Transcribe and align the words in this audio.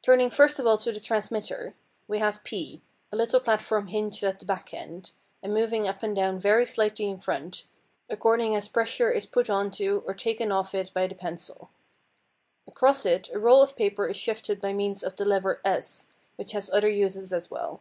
Turning 0.00 0.30
first 0.30 0.60
of 0.60 0.66
all 0.68 0.78
to 0.78 0.92
the 0.92 1.00
transmitter, 1.00 1.74
we 2.06 2.20
have 2.20 2.44
P, 2.44 2.82
a 3.10 3.16
little 3.16 3.40
platform 3.40 3.88
hinged 3.88 4.22
at 4.22 4.38
the 4.38 4.44
back 4.46 4.72
end, 4.72 5.10
and 5.42 5.52
moving 5.52 5.88
up 5.88 6.04
and 6.04 6.14
down 6.14 6.38
very 6.38 6.64
slightly 6.64 7.06
in 7.08 7.18
front, 7.18 7.64
according 8.08 8.54
as 8.54 8.68
pressure 8.68 9.10
is 9.10 9.26
put 9.26 9.50
on 9.50 9.72
to 9.72 10.04
or 10.06 10.14
taken 10.14 10.52
off 10.52 10.72
it 10.72 10.94
by 10.94 11.08
the 11.08 11.16
pencil. 11.16 11.70
Across 12.68 13.06
it 13.06 13.28
a 13.30 13.40
roll 13.40 13.60
of 13.60 13.74
paper 13.74 14.06
is 14.06 14.16
shifted 14.16 14.60
by 14.60 14.72
means 14.72 15.02
of 15.02 15.16
the 15.16 15.24
lever 15.24 15.60
S, 15.64 16.06
which 16.36 16.52
has 16.52 16.70
other 16.70 16.88
uses 16.88 17.32
as 17.32 17.50
well. 17.50 17.80